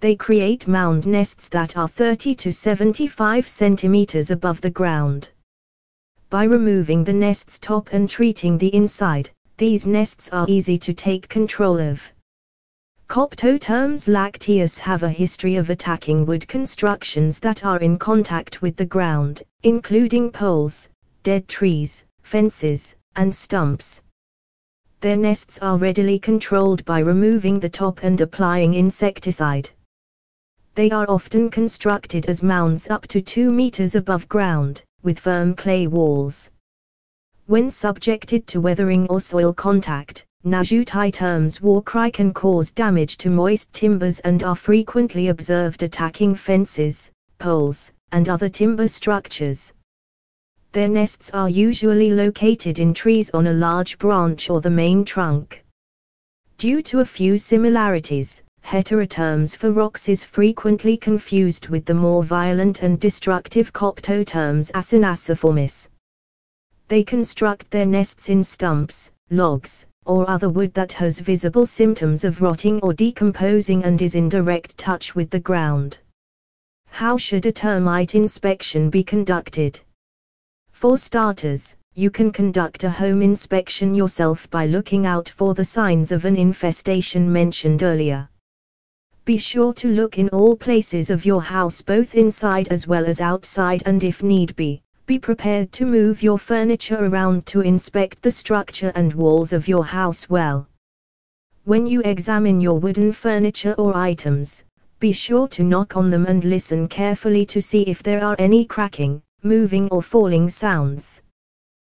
They 0.00 0.14
create 0.14 0.66
mound 0.66 1.06
nests 1.06 1.48
that 1.48 1.76
are 1.76 1.88
30 1.88 2.34
to 2.36 2.52
75 2.52 3.46
centimeters 3.46 4.30
above 4.30 4.60
the 4.60 4.70
ground. 4.70 5.30
By 6.30 6.44
removing 6.44 7.04
the 7.04 7.12
nest's 7.12 7.58
top 7.58 7.92
and 7.92 8.08
treating 8.08 8.56
the 8.56 8.74
inside, 8.74 9.30
these 9.56 9.86
nests 9.86 10.28
are 10.30 10.46
easy 10.48 10.78
to 10.78 10.94
take 10.94 11.28
control 11.28 11.80
of. 11.80 12.12
Coptotermes 13.08 14.06
lacteus 14.06 14.76
have 14.76 15.02
a 15.02 15.08
history 15.08 15.56
of 15.56 15.70
attacking 15.70 16.26
wood 16.26 16.46
constructions 16.46 17.38
that 17.38 17.64
are 17.64 17.78
in 17.78 17.98
contact 17.98 18.60
with 18.60 18.76
the 18.76 18.84
ground, 18.84 19.42
including 19.62 20.30
poles, 20.30 20.90
dead 21.22 21.48
trees, 21.48 22.04
fences, 22.20 22.94
and 23.16 23.34
stumps. 23.34 24.02
Their 25.00 25.16
nests 25.16 25.58
are 25.60 25.78
readily 25.78 26.18
controlled 26.18 26.84
by 26.84 26.98
removing 26.98 27.58
the 27.58 27.70
top 27.70 28.04
and 28.04 28.20
applying 28.20 28.74
insecticide. 28.74 29.70
They 30.74 30.90
are 30.90 31.08
often 31.08 31.48
constructed 31.48 32.26
as 32.26 32.42
mounds 32.42 32.90
up 32.90 33.06
to 33.06 33.22
2 33.22 33.50
meters 33.50 33.94
above 33.94 34.28
ground, 34.28 34.82
with 35.02 35.18
firm 35.18 35.56
clay 35.56 35.86
walls. 35.86 36.50
When 37.46 37.70
subjected 37.70 38.46
to 38.48 38.60
weathering 38.60 39.06
or 39.06 39.22
soil 39.22 39.54
contact, 39.54 40.26
Nasutitermes 40.44 41.60
walkeri 41.60 42.12
can 42.12 42.32
cause 42.32 42.70
damage 42.70 43.16
to 43.16 43.28
moist 43.28 43.72
timbers 43.72 44.20
and 44.20 44.44
are 44.44 44.54
frequently 44.54 45.28
observed 45.28 45.82
attacking 45.82 46.36
fences, 46.36 47.10
poles, 47.40 47.92
and 48.12 48.28
other 48.28 48.48
timber 48.48 48.86
structures. 48.86 49.72
Their 50.70 50.88
nests 50.88 51.30
are 51.30 51.48
usually 51.48 52.10
located 52.10 52.78
in 52.78 52.94
trees 52.94 53.30
on 53.30 53.48
a 53.48 53.52
large 53.52 53.98
branch 53.98 54.48
or 54.48 54.60
the 54.60 54.70
main 54.70 55.04
trunk. 55.04 55.64
Due 56.56 56.82
to 56.82 57.00
a 57.00 57.04
few 57.04 57.36
similarities, 57.36 58.44
heterotermes 58.62 59.56
ferox 59.56 60.08
is 60.08 60.24
frequently 60.24 60.96
confused 60.96 61.68
with 61.68 61.84
the 61.84 61.94
more 61.94 62.22
violent 62.22 62.82
and 62.82 63.00
destructive 63.00 63.72
coptotermes 63.72 64.70
acinaciformis. 64.70 65.88
They 66.86 67.02
construct 67.02 67.72
their 67.72 67.86
nests 67.86 68.28
in 68.28 68.44
stumps, 68.44 69.10
logs, 69.30 69.87
or 70.08 70.28
other 70.28 70.48
wood 70.48 70.74
that 70.74 70.92
has 70.94 71.20
visible 71.20 71.66
symptoms 71.66 72.24
of 72.24 72.42
rotting 72.42 72.80
or 72.80 72.92
decomposing 72.92 73.84
and 73.84 74.02
is 74.02 74.16
in 74.16 74.28
direct 74.28 74.76
touch 74.76 75.14
with 75.14 75.30
the 75.30 75.38
ground. 75.38 76.00
How 76.88 77.16
should 77.16 77.46
a 77.46 77.52
termite 77.52 78.14
inspection 78.14 78.90
be 78.90 79.04
conducted? 79.04 79.80
For 80.72 80.98
starters, 80.98 81.76
you 81.94 82.10
can 82.10 82.32
conduct 82.32 82.84
a 82.84 82.90
home 82.90 83.22
inspection 83.22 83.94
yourself 83.94 84.48
by 84.50 84.66
looking 84.66 85.04
out 85.04 85.28
for 85.28 85.52
the 85.52 85.64
signs 85.64 86.12
of 86.12 86.24
an 86.24 86.36
infestation 86.36 87.32
mentioned 87.32 87.82
earlier. 87.82 88.28
Be 89.24 89.36
sure 89.36 89.74
to 89.74 89.88
look 89.88 90.16
in 90.16 90.28
all 90.30 90.56
places 90.56 91.10
of 91.10 91.26
your 91.26 91.42
house 91.42 91.82
both 91.82 92.14
inside 92.14 92.68
as 92.68 92.86
well 92.86 93.04
as 93.04 93.20
outside 93.20 93.82
and 93.84 94.02
if 94.02 94.22
need 94.22 94.56
be, 94.56 94.82
be 95.08 95.18
prepared 95.18 95.72
to 95.72 95.86
move 95.86 96.22
your 96.22 96.38
furniture 96.38 97.06
around 97.06 97.46
to 97.46 97.62
inspect 97.62 98.20
the 98.20 98.30
structure 98.30 98.92
and 98.94 99.14
walls 99.14 99.54
of 99.54 99.66
your 99.66 99.82
house 99.82 100.28
well. 100.28 100.68
When 101.64 101.86
you 101.86 102.02
examine 102.02 102.60
your 102.60 102.78
wooden 102.78 103.12
furniture 103.12 103.72
or 103.78 103.96
items, 103.96 104.64
be 105.00 105.12
sure 105.12 105.48
to 105.48 105.64
knock 105.64 105.96
on 105.96 106.10
them 106.10 106.26
and 106.26 106.44
listen 106.44 106.88
carefully 106.88 107.46
to 107.46 107.62
see 107.62 107.84
if 107.84 108.02
there 108.02 108.22
are 108.22 108.36
any 108.38 108.66
cracking, 108.66 109.22
moving 109.42 109.88
or 109.88 110.02
falling 110.02 110.50
sounds. 110.50 111.22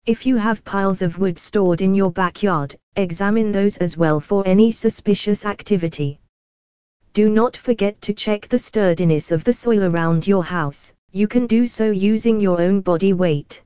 If 0.05 0.27
you 0.27 0.37
have 0.37 0.63
piles 0.67 1.01
of 1.01 1.19
wood 1.19 1.39
stored 1.39 1.81
in 1.81 1.95
your 1.95 2.13
backyard, 2.13 2.77
examine 2.97 3.53
those 3.53 3.79
as 3.79 3.97
well 3.97 4.21
for 4.21 4.47
any 4.47 4.71
suspicious 4.71 5.47
activity. 5.47 6.21
Do 7.15 7.31
not 7.31 7.57
forget 7.57 8.03
to 8.03 8.13
check 8.13 8.49
the 8.49 8.59
sturdiness 8.59 9.33
of 9.33 9.45
the 9.45 9.55
soil 9.55 9.85
around 9.85 10.27
your 10.27 10.45
house, 10.45 10.93
you 11.13 11.27
can 11.27 11.47
do 11.47 11.67
so 11.67 11.91
using 11.91 12.39
your 12.39 12.61
own 12.61 12.81
body 12.81 13.13
weight. 13.13 13.63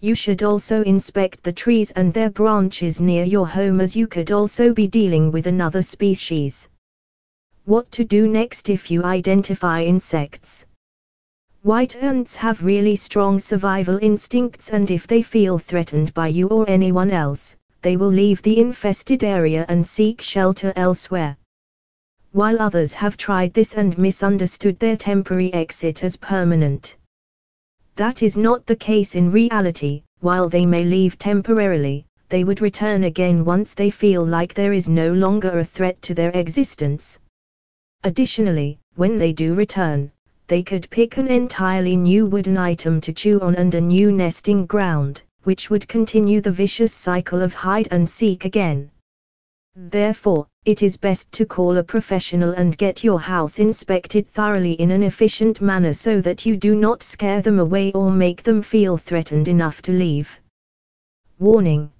You 0.00 0.14
should 0.14 0.42
also 0.42 0.82
inspect 0.82 1.42
the 1.42 1.52
trees 1.52 1.90
and 1.92 2.12
their 2.12 2.30
branches 2.30 3.00
near 3.00 3.24
your 3.24 3.46
home 3.46 3.80
as 3.80 3.94
you 3.94 4.06
could 4.06 4.30
also 4.30 4.72
be 4.72 4.86
dealing 4.86 5.30
with 5.30 5.46
another 5.46 5.82
species. 5.82 6.68
What 7.64 7.90
to 7.92 8.04
do 8.04 8.28
next 8.28 8.70
if 8.70 8.90
you 8.90 9.04
identify 9.04 9.82
insects? 9.82 10.66
White 11.62 11.96
ants 11.96 12.36
have 12.36 12.64
really 12.64 12.96
strong 12.96 13.38
survival 13.38 13.98
instincts 14.00 14.70
and 14.70 14.90
if 14.90 15.06
they 15.06 15.22
feel 15.22 15.58
threatened 15.58 16.14
by 16.14 16.28
you 16.28 16.46
or 16.48 16.68
anyone 16.70 17.10
else, 17.10 17.56
they 17.82 17.96
will 17.96 18.08
leave 18.08 18.40
the 18.42 18.58
infested 18.58 19.24
area 19.24 19.66
and 19.68 19.86
seek 19.86 20.20
shelter 20.20 20.72
elsewhere. 20.76 21.36
While 22.36 22.60
others 22.60 22.92
have 22.92 23.16
tried 23.16 23.54
this 23.54 23.72
and 23.72 23.96
misunderstood 23.96 24.78
their 24.78 24.94
temporary 24.94 25.50
exit 25.54 26.04
as 26.04 26.18
permanent. 26.18 26.94
That 27.94 28.22
is 28.22 28.36
not 28.36 28.66
the 28.66 28.76
case 28.76 29.14
in 29.14 29.30
reality, 29.30 30.02
while 30.20 30.46
they 30.50 30.66
may 30.66 30.84
leave 30.84 31.16
temporarily, 31.16 32.04
they 32.28 32.44
would 32.44 32.60
return 32.60 33.04
again 33.04 33.42
once 33.42 33.72
they 33.72 33.88
feel 33.88 34.22
like 34.22 34.52
there 34.52 34.74
is 34.74 34.86
no 34.86 35.14
longer 35.14 35.58
a 35.58 35.64
threat 35.64 36.02
to 36.02 36.12
their 36.12 36.30
existence. 36.32 37.18
Additionally, 38.04 38.80
when 38.96 39.16
they 39.16 39.32
do 39.32 39.54
return, 39.54 40.12
they 40.46 40.62
could 40.62 40.90
pick 40.90 41.16
an 41.16 41.28
entirely 41.28 41.96
new 41.96 42.26
wooden 42.26 42.58
item 42.58 43.00
to 43.00 43.14
chew 43.14 43.40
on 43.40 43.54
and 43.54 43.74
a 43.74 43.80
new 43.80 44.12
nesting 44.12 44.66
ground, 44.66 45.22
which 45.44 45.70
would 45.70 45.88
continue 45.88 46.42
the 46.42 46.52
vicious 46.52 46.92
cycle 46.92 47.40
of 47.40 47.54
hide 47.54 47.88
and 47.90 48.10
seek 48.10 48.44
again. 48.44 48.90
Therefore, 49.78 50.46
it 50.64 50.82
is 50.82 50.96
best 50.96 51.30
to 51.32 51.44
call 51.44 51.76
a 51.76 51.82
professional 51.84 52.52
and 52.52 52.78
get 52.78 53.04
your 53.04 53.20
house 53.20 53.58
inspected 53.58 54.26
thoroughly 54.26 54.72
in 54.72 54.90
an 54.90 55.02
efficient 55.02 55.60
manner 55.60 55.92
so 55.92 56.22
that 56.22 56.46
you 56.46 56.56
do 56.56 56.74
not 56.74 57.02
scare 57.02 57.42
them 57.42 57.58
away 57.58 57.92
or 57.92 58.10
make 58.10 58.42
them 58.42 58.62
feel 58.62 58.96
threatened 58.96 59.48
enough 59.48 59.82
to 59.82 59.92
leave. 59.92 60.40
Warning 61.38 61.92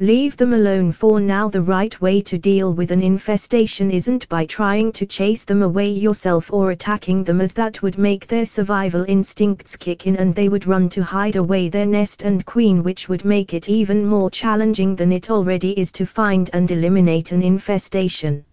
Leave 0.00 0.36
them 0.36 0.52
alone 0.52 0.92
for 0.92 1.18
now. 1.18 1.48
The 1.48 1.62
right 1.62 1.98
way 2.02 2.20
to 2.20 2.36
deal 2.36 2.74
with 2.74 2.90
an 2.90 3.00
infestation 3.00 3.90
isn't 3.90 4.28
by 4.28 4.44
trying 4.44 4.92
to 4.92 5.06
chase 5.06 5.42
them 5.44 5.62
away 5.62 5.88
yourself 5.88 6.52
or 6.52 6.70
attacking 6.70 7.24
them, 7.24 7.40
as 7.40 7.54
that 7.54 7.80
would 7.80 7.96
make 7.96 8.26
their 8.26 8.44
survival 8.44 9.06
instincts 9.08 9.74
kick 9.74 10.06
in 10.06 10.16
and 10.16 10.34
they 10.34 10.50
would 10.50 10.66
run 10.66 10.90
to 10.90 11.02
hide 11.02 11.36
away 11.36 11.70
their 11.70 11.86
nest 11.86 12.20
and 12.20 12.44
queen, 12.44 12.82
which 12.82 13.08
would 13.08 13.24
make 13.24 13.54
it 13.54 13.70
even 13.70 14.04
more 14.04 14.30
challenging 14.30 14.96
than 14.96 15.12
it 15.12 15.30
already 15.30 15.72
is 15.80 15.90
to 15.92 16.04
find 16.04 16.50
and 16.52 16.70
eliminate 16.70 17.32
an 17.32 17.42
infestation 17.42 18.44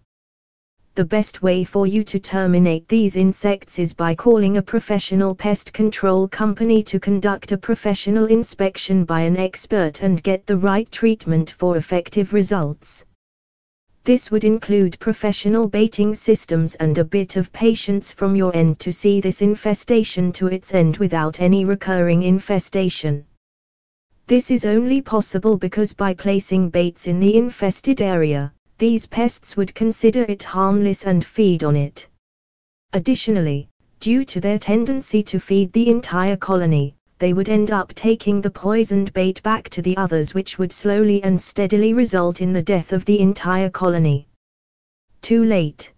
the 0.96 1.04
best 1.04 1.42
way 1.42 1.64
for 1.64 1.88
you 1.88 2.04
to 2.04 2.20
terminate 2.20 2.86
these 2.86 3.16
insects 3.16 3.80
is 3.80 3.92
by 3.92 4.14
calling 4.14 4.58
a 4.58 4.62
professional 4.62 5.34
pest 5.34 5.72
control 5.72 6.28
company 6.28 6.84
to 6.84 7.00
conduct 7.00 7.50
a 7.50 7.58
professional 7.58 8.26
inspection 8.26 9.04
by 9.04 9.20
an 9.22 9.36
expert 9.36 10.02
and 10.02 10.22
get 10.22 10.46
the 10.46 10.56
right 10.56 10.88
treatment 10.92 11.50
for 11.50 11.76
effective 11.76 12.32
results. 12.32 13.04
This 14.04 14.30
would 14.30 14.44
include 14.44 15.00
professional 15.00 15.66
baiting 15.66 16.14
systems 16.14 16.76
and 16.76 16.96
a 16.98 17.04
bit 17.04 17.34
of 17.34 17.52
patience 17.52 18.12
from 18.12 18.36
your 18.36 18.54
end 18.54 18.78
to 18.78 18.92
see 18.92 19.20
this 19.20 19.42
infestation 19.42 20.30
to 20.32 20.46
its 20.46 20.72
end 20.72 20.98
without 20.98 21.40
any 21.40 21.64
recurring 21.64 22.22
infestation. 22.22 23.24
This 24.28 24.48
is 24.48 24.64
only 24.64 25.02
possible 25.02 25.56
because 25.56 25.92
by 25.92 26.14
placing 26.14 26.70
baits 26.70 27.08
in 27.08 27.18
the 27.18 27.34
infested 27.34 28.00
area, 28.00 28.52
these 28.78 29.06
pests 29.06 29.56
would 29.56 29.72
consider 29.74 30.24
it 30.24 30.42
harmless 30.42 31.04
and 31.04 31.24
feed 31.24 31.62
on 31.62 31.76
it. 31.76 32.08
Additionally, 32.92 33.68
due 34.00 34.24
to 34.24 34.40
their 34.40 34.58
tendency 34.58 35.22
to 35.22 35.38
feed 35.38 35.72
the 35.72 35.88
entire 35.88 36.36
colony, 36.36 36.96
they 37.20 37.32
would 37.32 37.48
end 37.48 37.70
up 37.70 37.94
taking 37.94 38.40
the 38.40 38.50
poisoned 38.50 39.12
bait 39.12 39.40
back 39.44 39.68
to 39.68 39.80
the 39.80 39.96
others, 39.96 40.34
which 40.34 40.58
would 40.58 40.72
slowly 40.72 41.22
and 41.22 41.40
steadily 41.40 41.92
result 41.92 42.40
in 42.40 42.52
the 42.52 42.62
death 42.62 42.92
of 42.92 43.04
the 43.04 43.20
entire 43.20 43.70
colony. 43.70 44.26
Too 45.22 45.44
late. 45.44 45.92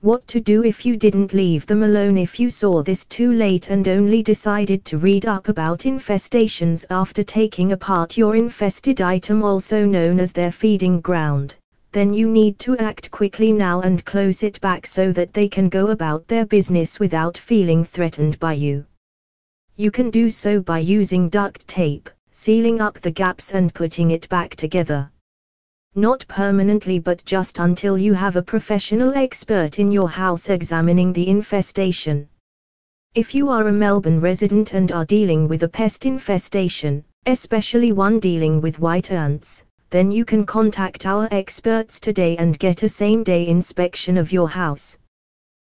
What 0.00 0.26
to 0.26 0.40
do 0.40 0.64
if 0.64 0.84
you 0.84 0.96
didn't 0.96 1.32
leave 1.34 1.66
them 1.66 1.84
alone 1.84 2.18
if 2.18 2.40
you 2.40 2.50
saw 2.50 2.82
this 2.82 3.06
too 3.06 3.32
late 3.32 3.70
and 3.70 3.86
only 3.86 4.22
decided 4.24 4.84
to 4.86 4.98
read 4.98 5.24
up 5.24 5.48
about 5.48 5.80
infestations 5.80 6.84
after 6.90 7.22
taking 7.22 7.70
apart 7.70 8.16
your 8.16 8.34
infested 8.34 9.00
item, 9.00 9.42
also 9.44 9.86
known 9.86 10.18
as 10.18 10.32
their 10.32 10.50
feeding 10.50 11.00
ground 11.00 11.56
then 11.92 12.12
you 12.12 12.28
need 12.28 12.58
to 12.58 12.76
act 12.78 13.10
quickly 13.10 13.52
now 13.52 13.80
and 13.80 14.04
close 14.04 14.42
it 14.42 14.60
back 14.60 14.86
so 14.86 15.12
that 15.12 15.32
they 15.32 15.48
can 15.48 15.68
go 15.68 15.88
about 15.88 16.26
their 16.28 16.46
business 16.46 16.98
without 16.98 17.36
feeling 17.36 17.84
threatened 17.84 18.38
by 18.38 18.52
you. 18.52 18.84
You 19.76 19.90
can 19.90 20.08
do 20.08 20.30
so 20.30 20.60
by 20.60 20.78
using 20.78 21.28
duct 21.28 21.66
tape, 21.68 22.08
sealing 22.30 22.80
up 22.80 22.98
the 23.00 23.10
gaps 23.10 23.52
and 23.52 23.74
putting 23.74 24.10
it 24.10 24.28
back 24.30 24.56
together. 24.56 25.10
Not 25.94 26.26
permanently 26.28 26.98
but 26.98 27.22
just 27.24 27.58
until 27.58 27.98
you 27.98 28.14
have 28.14 28.36
a 28.36 28.42
professional 28.42 29.14
expert 29.14 29.78
in 29.78 29.92
your 29.92 30.08
house 30.08 30.48
examining 30.48 31.12
the 31.12 31.28
infestation. 31.28 32.28
If 33.14 33.34
you 33.34 33.50
are 33.50 33.68
a 33.68 33.72
Melbourne 33.72 34.20
resident 34.20 34.72
and 34.72 34.92
are 34.92 35.04
dealing 35.04 35.46
with 35.46 35.62
a 35.62 35.68
pest 35.68 36.04
infestation, 36.04 37.04
especially 37.26 37.92
one 37.92 38.18
dealing 38.18 38.60
with 38.62 38.78
white 38.78 39.10
ants, 39.10 39.65
then 39.90 40.10
you 40.10 40.24
can 40.24 40.44
contact 40.44 41.06
our 41.06 41.28
experts 41.30 42.00
today 42.00 42.36
and 42.36 42.58
get 42.58 42.82
a 42.82 42.88
same 42.88 43.22
day 43.22 43.46
inspection 43.46 44.18
of 44.18 44.32
your 44.32 44.48
house. 44.48 44.98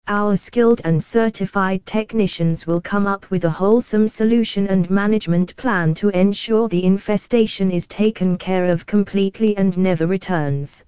Our 0.07 0.35
skilled 0.35 0.81
and 0.83 1.01
certified 1.01 1.85
technicians 1.85 2.67
will 2.67 2.81
come 2.81 3.07
up 3.07 3.29
with 3.31 3.45
a 3.45 3.49
wholesome 3.49 4.07
solution 4.07 4.67
and 4.67 4.89
management 4.89 5.55
plan 5.55 5.93
to 5.95 6.09
ensure 6.09 6.67
the 6.67 6.83
infestation 6.83 7.71
is 7.71 7.87
taken 7.87 8.37
care 8.37 8.65
of 8.65 8.85
completely 8.85 9.55
and 9.57 9.77
never 9.77 10.07
returns. 10.07 10.83